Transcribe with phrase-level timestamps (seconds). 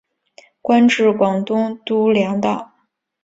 [0.63, 2.73] 官至广东督粮道。